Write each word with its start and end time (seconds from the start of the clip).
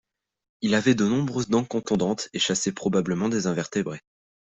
Il 0.61 0.73
avait 0.73 0.95
de 0.95 1.05
nombreuses 1.05 1.47
dents 1.49 1.63
contondantes, 1.63 2.27
et 2.33 2.39
chassait 2.39 2.71
probablement 2.71 3.29
des 3.29 3.45
invertébrés. 3.45 4.01